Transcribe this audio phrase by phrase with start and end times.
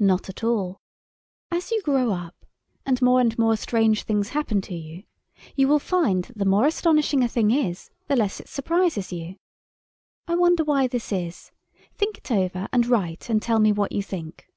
[0.00, 0.80] Not at all.
[1.52, 2.44] As you grow up,
[2.84, 5.04] and more and more strange things happen to you,
[5.54, 9.36] you will find that the more astonishing a thing is the less it surprises you.
[10.26, 11.52] (I wonder why this is.
[11.94, 14.48] Think it over, and write and tell me what you think.)